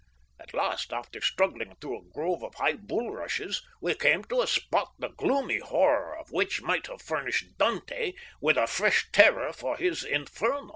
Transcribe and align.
At 0.39 0.55
last, 0.55 0.91
after 0.91 1.21
struggling 1.21 1.75
through 1.75 1.99
a 1.99 2.11
grove 2.11 2.43
of 2.43 2.55
high 2.55 2.73
bulrushes, 2.73 3.61
we 3.83 3.93
came 3.93 4.23
on 4.31 4.41
a 4.41 4.47
spot 4.47 4.91
the 4.97 5.09
gloomy 5.09 5.59
horror 5.59 6.17
of 6.17 6.31
which 6.31 6.63
might 6.63 6.87
have 6.87 7.03
furnished 7.03 7.55
Dante 7.59 8.13
with 8.41 8.57
a 8.57 8.65
fresh 8.65 9.05
terror 9.11 9.53
for 9.53 9.77
his 9.77 10.03
"Inferno." 10.03 10.69